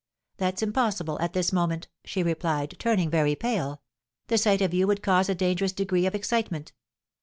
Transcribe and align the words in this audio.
"'That's 0.37 0.63
impossible, 0.63 1.19
at 1.21 1.33
this 1.33 1.53
moment!' 1.53 1.87
she 2.03 2.23
replied, 2.23 2.73
turning 2.79 3.07
very 3.07 3.35
pale; 3.35 3.83
'the 4.29 4.37
sight 4.39 4.61
of 4.63 4.73
you 4.73 4.87
would 4.87 5.03
cause 5.03 5.29
a 5.29 5.35
dangerous 5.35 5.73
degree 5.73 6.07
of 6.07 6.15
excitement.' 6.15 6.73